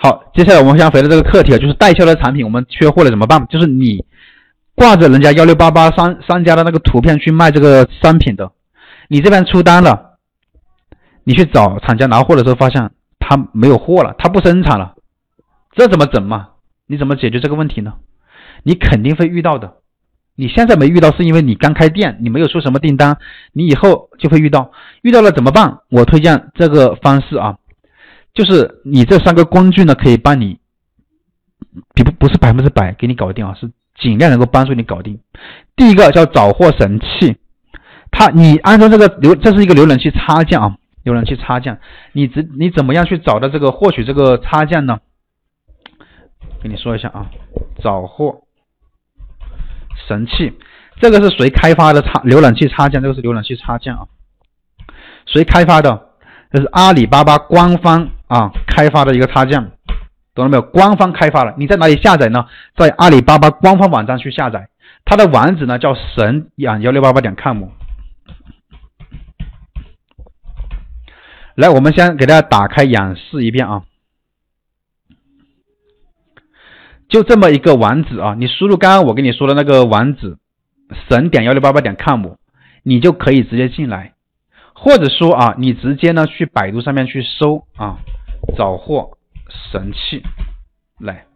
[0.00, 3.44] 好，接下来我们先回到这个课题啊，就是代销的产品我们缺货了怎么办？
[3.48, 4.04] 就是你
[4.76, 8.52] 挂着人家幺六八八商商家的那个图片去卖这个商品的，
[9.08, 10.18] 你这边出单了，
[11.24, 14.94] 你去找厂家拿货的时候发现他没有货了，他不生产了，
[15.72, 16.50] 这怎么整嘛？
[16.86, 17.94] 你怎么解决这个问题呢？
[18.62, 19.78] 你肯定会遇到的。
[20.36, 23.18] 你现在没遇到，是因为你刚开店，你没有出什么订单，
[23.52, 24.70] 你以后就会遇到。
[25.02, 25.80] 遇到了怎么办？
[25.90, 27.56] 我推荐这个方式啊。
[28.38, 30.60] 就是你这三个工具呢，可以帮你，
[31.92, 35.18] 比不不是百分之百给你搞定啊，是尽量能够帮助你搞定。
[35.74, 37.36] 第一个叫找货神器，
[38.12, 41.80] 它你安装这个浏，这是一个浏览器插件啊，浏览器插件，
[42.12, 45.00] 你怎你怎么样去找到这个获取这个插件呢？
[46.62, 47.26] 跟你说一下啊，
[47.82, 48.42] 找货
[50.06, 50.56] 神器，
[51.00, 53.02] 这个是谁开发的插浏览器插件？
[53.02, 54.06] 这个是浏览器插件啊，
[55.26, 56.10] 谁开发的？
[56.52, 58.10] 这是阿里巴巴官方。
[58.28, 59.72] 啊，开发的一个插件，
[60.34, 60.62] 懂了没有？
[60.62, 62.46] 官方开发了，你在哪里下载呢？
[62.76, 64.68] 在阿里巴巴官方网站去下载，
[65.04, 67.64] 它的网址呢叫神养幺六八八点 com。
[71.54, 73.82] 来，我们先给大家打开演示一遍啊，
[77.08, 80.36] 就这么一个网址啊，你输入刚刚我跟你说的那个网址
[81.08, 82.34] 神点幺六八八点 com，
[82.82, 84.12] 你就可以直接进来，
[84.74, 87.96] 或者说啊，你直接呢去百度上面去搜啊。
[88.56, 89.18] 找货
[89.70, 90.22] 神器，
[90.98, 91.26] 来，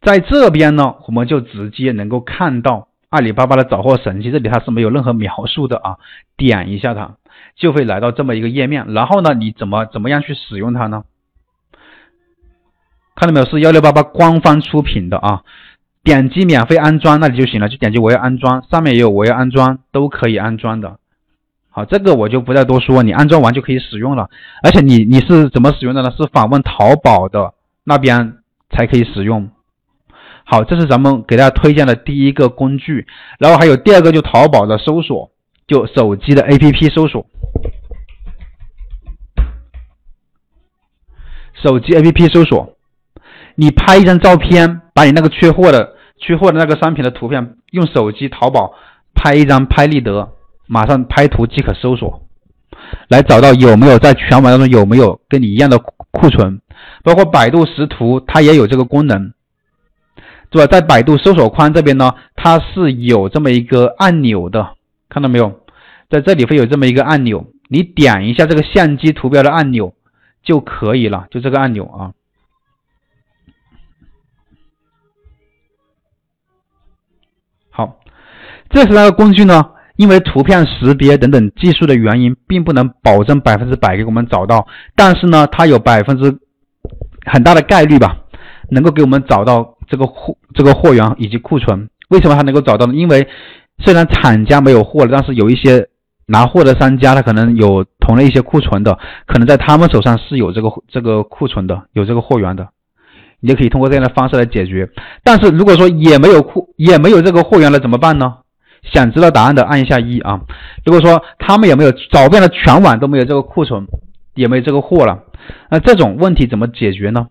[0.00, 5.98] 在这边呢，我们就直接能够看到阿里巴巴的找货神器，这里它是没有任何描述的啊，
[6.36, 7.16] 点一下它
[7.56, 11.04] 就会来到这么一个页面，然后呢，你怎么怎么样去使用它呢？
[13.14, 13.46] 看到没有？
[13.46, 15.42] 是幺六八八官方出品的啊，
[16.02, 20.98] 点击免费安装那里就行了，就点击我要安装，上面也有我要安装，都可以安装的。
[21.74, 24.28] 好，这个我就不再多说，你安装完就可以使用了。
[24.62, 26.10] 而且你你是怎么使用的呢？
[26.10, 28.34] 是访问淘宝的那边
[28.68, 29.50] 才可以使用。
[30.44, 33.06] 好，这是咱们给大家推荐的第一个工具。
[33.38, 35.30] 然后还有第二个，就淘宝的搜索，
[35.66, 37.24] 就手机的 APP 搜索，
[41.54, 42.76] 手机 APP 搜索。
[43.54, 48.74] 你拍一张照片，把你那个缺货的缺货的那个商品的图片，用手机淘宝
[49.14, 50.34] 拍一张，拍立得。
[50.66, 52.26] 马上拍图即可搜索，
[53.08, 56.60] 来找到有没有在全网当中有没有跟你一样的库存，
[57.02, 59.32] 包括百度识图它也有这个功能，
[60.50, 60.66] 对吧？
[60.70, 64.74] 在百度搜索框这边呢，它是有这么一个按钮的，
[65.08, 65.60] 看到没有？
[66.10, 69.94] 在这里会有这么一个按钮，你点一下这个相机图标的按钮
[70.42, 72.12] 就可以了，就这个按钮啊。
[77.70, 77.98] 好，
[78.68, 79.70] 这是它的工具呢。
[80.02, 86.36] 因为图片识别等等技术的原因，并不能保证百分之百给我们找到，但是呢，它有百分之
[87.24, 88.16] 很大的概率吧，
[88.70, 91.88] 能够给我们找到这个货、这个货源以及库存。
[92.08, 92.94] 为什么它能够找到呢？
[92.94, 93.28] 因为
[93.78, 95.86] 虽然厂家没有货了，但是有一些
[96.26, 98.98] 拿货的商家，他可能有同类一些库存的，
[99.28, 102.70] 可能在他们手上是有这个这个库存的，有这个货源的，
[103.38, 104.90] 你就可以通过这样的方式来解决。
[105.22, 108.38] 但是如果说也没有库，也没有这个货源了，怎么办呢？
[108.82, 110.40] 想知道答案的按一下一啊！
[110.84, 113.86] 如果说他们有没有找遍了全网都没有这个库存，
[114.34, 115.24] 也没有这个货了，
[115.70, 117.28] 那这种问题怎么解决呢？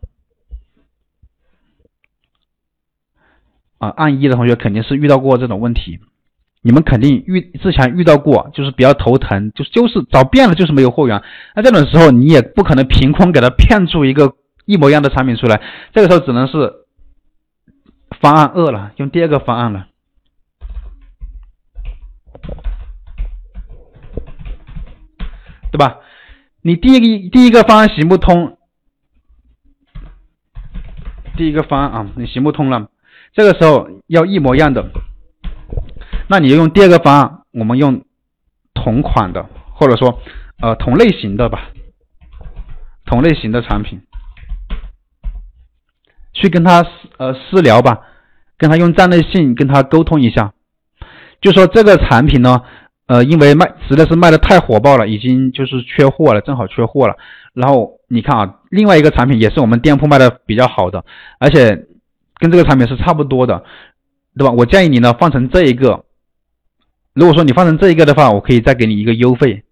[3.80, 6.00] 啊，按一的同学肯定是遇到过这种问题，
[6.62, 11.22] 你们肯定遇之前遇到过，就是比较头疼，就是就是找遍了就是没有货源。
[11.56, 14.36] 那这种时候你也不可能凭空给他骗出一个
[14.66, 15.62] 一模一样的产品出来，
[15.94, 16.86] 这个时候只能是
[18.20, 19.88] 方案二了，用第二个方案了。
[25.72, 25.98] 对吧？
[26.64, 28.58] 你第一个第一个方案行不通，
[31.36, 32.90] 第一个方案啊，你行不通了，
[33.34, 34.92] 这个时候要一模一样的，
[36.28, 38.04] 那你就用第二个方案，我们用
[38.76, 40.20] 同款的，或者说
[40.62, 41.70] 呃同类型的吧，
[43.06, 44.02] 同类型的产品，
[46.34, 46.86] 去跟他
[47.18, 48.02] 呃私聊吧，
[48.58, 50.54] 跟他用站内信跟他沟通一下，
[51.42, 52.62] 就说这个产品呢。
[53.12, 57.18] 呃，因为卖实在是卖的太火爆了，已经就是缺货了，正好缺货了。
[57.54, 61.04] 然后你看啊，另外一个产品也是我们店铺卖的比较好的，
[61.38, 61.88] 而且
[62.38, 63.66] 跟这个产品是差不多的，
[64.38, 64.54] 对吧？
[64.54, 66.06] 我建议你呢放成这一个。
[67.14, 69.66] 如果说你放成这一个的话，我可以再给你一个优惠。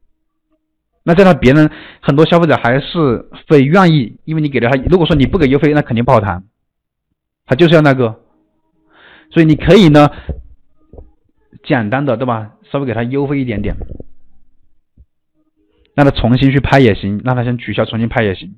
[1.04, 1.72] 那这样别人
[2.02, 4.76] 很多消费者还是会愿意，因为你给了他。
[4.90, 6.44] 如果说你不给优惠，那肯定不好谈，
[7.46, 8.20] 他就是要那个。
[9.32, 10.10] 所以你可以呢，
[11.64, 12.52] 简单的，对吧？
[12.72, 13.76] 稍微给他优惠一点点，
[15.96, 18.56] 让他重新去拍也行，让他先取消重新拍也行。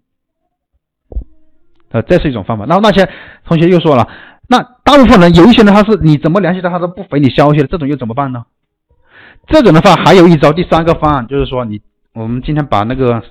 [1.90, 2.66] 呃，这是一种方法。
[2.66, 3.10] 然后那些
[3.46, 4.08] 同学又说了，
[4.48, 8.46] 那大部分人有一些人他是你怎么联系他，他都不回你消息的，这种又怎么办呢？
[9.48, 11.82] 这种的话还有一招，第三个方案就是说你，
[12.14, 13.24] 我们今天把那个，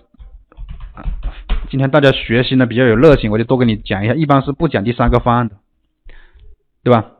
[1.70, 5.56] 今天大家学习呢比较有热情，我就多给你讲一下，一般是不讲第三个方案的，
[6.82, 7.12] 对吧？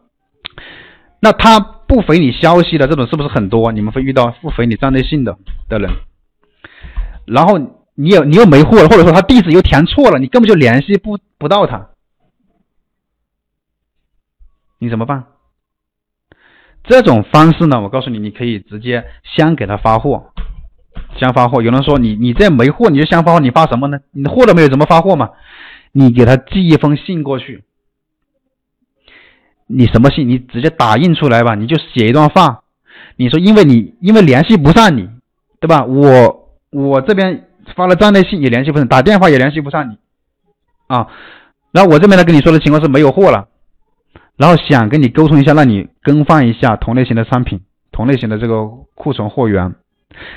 [1.21, 3.73] 那他不回你消息的这种是不是很多？
[3.73, 5.37] 你们会遇到不回你站内信的
[5.69, 5.91] 的人，
[7.27, 7.59] 然后
[7.97, 11.89] 你又你又没货了，或者说他地址又填错了，你根本就联系不不到他，
[14.79, 15.25] 你怎么办？
[16.85, 20.33] 这种方式呢，我告诉你，你可以直接先给他发货，
[21.19, 21.61] 先发货。
[21.61, 23.99] 有人说你你这没货，你就先发货，你发什么呢？
[24.13, 25.31] 你的货都没有，怎么发货嘛？
[25.91, 27.65] 你给他寄一封信过去。
[29.73, 30.29] 你什么信？
[30.29, 32.63] 你直接打印出来吧，你就写一段话。
[33.17, 35.09] 你说，因为你因为联系不上你，
[35.61, 35.85] 对吧？
[35.85, 37.47] 我我这边
[37.77, 39.99] 发了站内信也联系不上，打电话也联系不上你
[40.89, 41.07] 啊。
[41.71, 43.47] 然后我这边呢跟你说的情况是没有货了，
[44.37, 47.61] 然后想跟你沟通一下，让你更换一下同类型的商品，
[47.93, 49.75] 同类型的这个库存货源。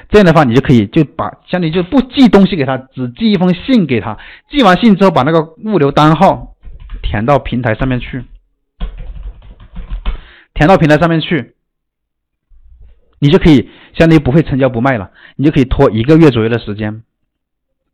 [0.10, 4.18] 这样的话，你就可以就把相当于就不寄东西给他，只寄一封信给他。
[4.50, 6.56] 寄完信之后，把那个物流单号
[7.02, 8.24] 填到平台上面去。
[10.64, 11.56] 填到平台上面去，
[13.20, 17.04] 你就可以相当于不会成交不卖了，你就可以拖一个月左右的时间，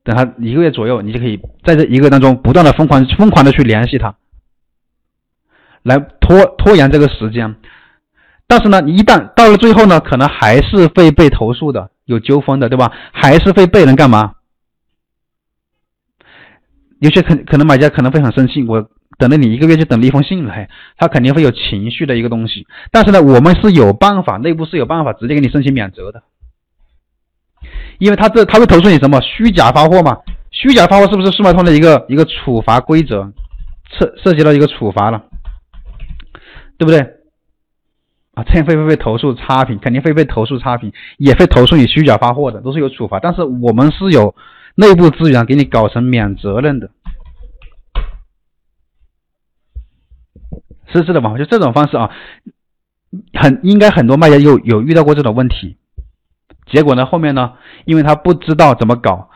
[0.03, 4.17] 等他一个月左右，你就可以在这一个月当中不断的疯狂疯狂的去联系他，
[5.81, 7.55] 来拖拖延这个时间。
[8.45, 12.91] 但是呢，一旦到了最后呢，可能还是会被投诉的，有纠纷的，对吧？
[13.11, 14.35] 还是会被人干嘛？
[16.99, 18.91] 有些可可能买家可能会很生气，我。
[19.19, 22.65] 等了你一个月就等了一封信来，他肯定会有情绪的一个东西。
[22.91, 26.23] 但是呢，我们是有办法，内部是有办法直接给你申请免责的，
[27.99, 30.17] 因为他这他会投诉你什么虚假发货嘛？
[30.49, 33.31] 虚假发货是不是速卖通的一个一个处罚规则？
[33.91, 35.23] 涉涉及到一个处罚了，
[36.77, 36.99] 对不对？
[38.35, 39.79] 啊，这样会不会被投诉差评？
[39.79, 43.19] 肯定会被投诉差评，也会投诉你虚假发货的，都是有处罚。
[43.19, 44.35] 但是我们是有
[44.75, 46.91] 内部资源给你搞成免责任的。
[50.91, 51.37] 是是的吧？
[51.37, 52.09] 就这种方式啊，
[53.33, 55.77] 很应该很多卖家有有遇到过这种问题，
[56.71, 57.53] 结果呢，后面呢，
[57.85, 59.29] 因为他不知道怎么搞，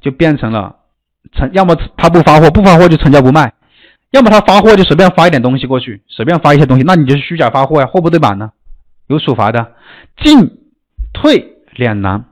[0.00, 0.76] 就变成了
[1.32, 3.52] 成，要么他不发货，不发货就成交不卖，
[4.10, 8.52] 要么他发货就随便发一点东西过去，随便发一些东西，那你就是虚假发货呀，货不对版呢，
[9.06, 9.74] 有处罚的，
[10.22, 10.58] 进
[11.12, 12.24] 退两难，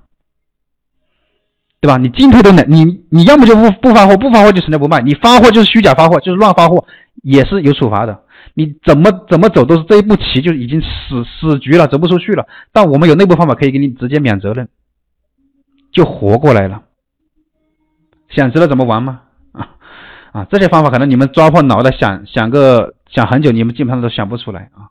[1.81, 1.97] 对吧？
[1.97, 6.85] 你进退都难，你你要么就不不发货，不发货就成交不卖，你发货就是虚假发货，就是乱发货，
[7.23, 8.23] 也是有处罚的。
[8.59, 12.49] 你怎么怎么走都是这一步棋就已经死死局了，走不出去了。
[12.73, 14.69] 但我们有内部方法可以给你直接免责任，
[15.93, 16.83] 就活过来了。
[18.29, 19.21] 想知道怎么玩吗？
[19.53, 19.77] 啊
[20.33, 24.91] 啊，这些方法可能你们抓破脑袋想想个想很久，你们基本上都想不出来啊。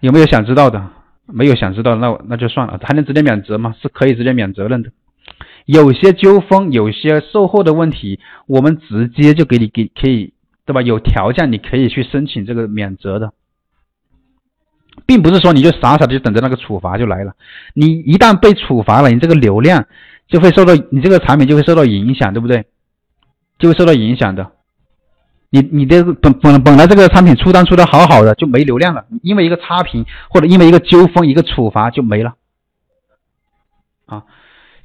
[0.00, 0.86] 有没有想知道的？
[1.24, 2.78] 没有想知道，那那就算了。
[2.82, 3.74] 还能直接免责吗？
[3.80, 4.92] 是可以直接免责任的。
[5.64, 10.34] 有些纠纷，有些售后的问题，我们直接就给你给可以。
[10.66, 10.82] 对吧？
[10.82, 13.32] 有条件你可以去申请这个免责的，
[15.06, 17.34] 并不是说你就傻傻的就等着那个处罚就来了。
[17.72, 19.86] 你一旦被处罚了，你这个流量
[20.26, 22.64] 就会受到，你这个产品就会受到影响，对不对？
[23.60, 24.50] 就会受到影响的。
[25.50, 32.34] 你你的本本本来这个产品出单出的好好的就没流量了，因为一个差评或者因为一个纠纷一个处罚就没了。
[34.06, 34.24] 啊，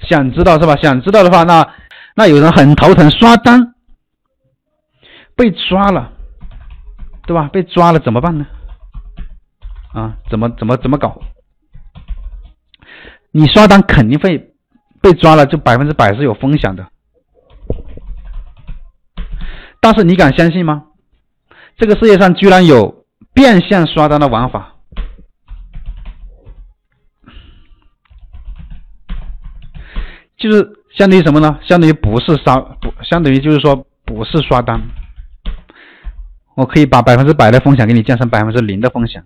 [0.07, 0.75] 想知道是吧？
[0.75, 1.67] 想知道的话，那
[2.15, 3.70] 那有人很头疼刷单。
[5.41, 6.11] 被抓了，
[7.25, 7.49] 对吧？
[7.51, 8.45] 被抓了怎么办呢？
[9.91, 11.19] 啊，怎么怎么怎么搞？
[13.31, 14.53] 你刷单肯定会
[15.01, 16.85] 被抓了，就百分之百是有风险的。
[19.79, 20.83] 但是你敢相信吗？
[21.75, 24.75] 这个世界上居然有变相刷单的玩法，
[30.37, 31.57] 就是相当于什么呢？
[31.63, 34.79] 相当于不是刷，不相当于就是说不是刷单。
[36.61, 39.23] 我可以把百分之百的风险给你降成百分之零的风险，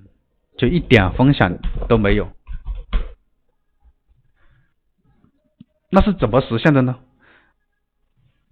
[0.58, 2.30] 就一点风险都没有。
[5.90, 6.96] 那是怎么实现的呢？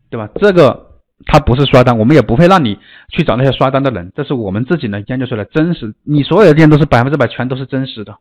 [0.10, 0.30] 对吧？
[0.36, 5.96] 这个它不是刷单，我们也不会让你去找那些刷单的人，这是我们自己能研究出来真实。
[6.04, 8.18] 你所有的店都是百分之百全都是真实的，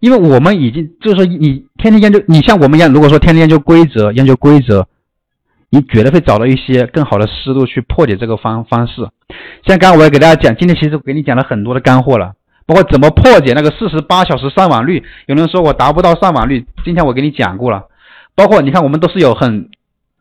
[0.00, 4.88] 因为我们已经就是说你天天研究，你像我们一样，如果说天天研究规则，研究规则。
[5.70, 9.08] 你绝对会找到一些更好的思路去破解这个方方式。
[9.66, 12.32] 像刚刚我也给大家讲，今天其实给你讲了很多的干货了，
[12.66, 15.04] 包括怎么破解那个四十八小时上网率。
[15.26, 17.84] 有人说我达不到上网率，今天我给你讲过了。
[18.34, 19.70] 包括你看，我们都是有很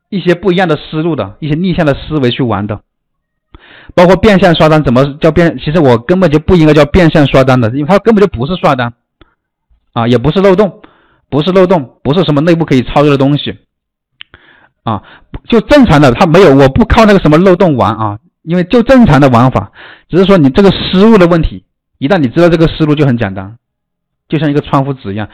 [0.09, 2.81] 一些不一样的思路的一些逆向的思维去玩的，
[3.95, 5.57] 包括变相刷单，怎么叫变？
[5.57, 8.93] 其实我根本就不应该叫变相刷单的，因为它根本就不是刷单，
[9.93, 10.81] 啊，也不是漏洞，
[11.29, 13.57] 不是漏洞，不是什么内部可以操作的东西，
[14.89, 15.03] 啊，
[15.47, 19.71] 就正常的，它没有，我不靠那个什么漏洞玩啊，因为就正常的玩法，
[20.09, 21.63] 只是说你这个思路的问题，
[21.97, 23.57] 一旦你知道这个思路就很简单，
[24.27, 25.29] 就像一个窗户纸一样。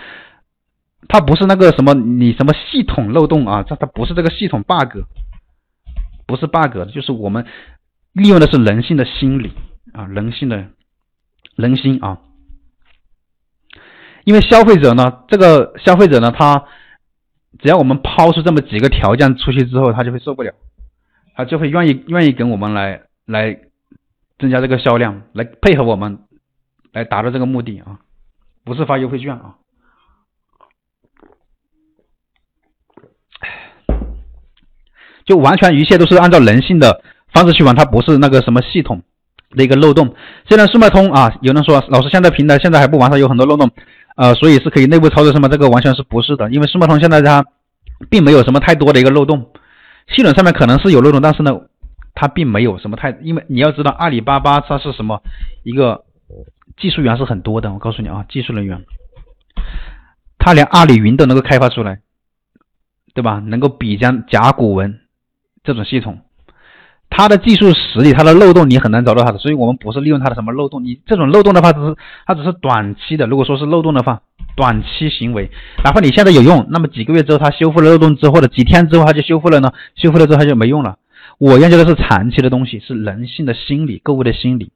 [1.07, 5.03] 它不是那个什么你什么系统漏洞啊，它它不是这个系统 bug，
[6.25, 7.45] 不是 bug，就是我们
[8.12, 9.53] 利用的是人性的心理
[9.93, 10.65] 啊，人性的
[11.55, 12.17] 人心啊。
[14.24, 16.65] 因为消费者呢，这个消费者呢，他
[17.59, 20.53] 只要我们抛出这么几个条件出去之后，他就会受不了，
[21.35, 23.57] 他就会愿意愿意跟我们来来
[24.38, 26.19] 增加这个销量，来配合我们
[26.91, 28.00] 来达到这个目的啊，
[28.63, 29.55] 不是发优惠券啊。
[35.25, 37.01] 就完全一切都是按照人性的
[37.33, 39.01] 方式去玩，它不是那个什么系统
[39.51, 40.13] 的一个漏洞。
[40.47, 43.71] 现在速卖通啊，有人说老师现在平台现在还不完善，有很多漏洞，
[44.15, 45.48] 呃，所以是可以内部操作是吗？
[45.48, 47.45] 这个完全是不是的，因为速卖通现在它
[48.10, 49.51] 并没有什么太多的一个漏洞，
[50.07, 51.51] 系统上面可能是有漏洞，但是呢，
[52.13, 55.22] 它并没有什么太，因为你要知道阿里巴巴它是什么
[55.63, 56.05] 一个
[56.77, 58.84] 技术员是很多的，我告诉你啊，技术人员，
[60.38, 62.00] 他连阿里云都能够开发出来，
[63.13, 63.39] 对吧？
[63.45, 65.00] 能够比肩甲骨文。
[65.63, 66.19] 这种系统，
[67.17, 70.84] 它的技术实力，它的漏洞你很难找到它的，所以我们不是利用它的什么漏洞。
[70.84, 71.95] 你这种漏洞的话，只是
[72.25, 73.25] 它只是短期的。
[73.25, 74.19] 如果说是漏洞的话，
[74.57, 75.50] 短期行为，
[75.81, 79.72] 哪怕你现在有用，那么几个月之后它修复了漏洞之后的几天之后它就修复了呢？
[79.95, 80.98] 修复了之后它就没用了。
[81.38, 84.72] 我研究的是长期的东西，是人性的心理，购物的心理。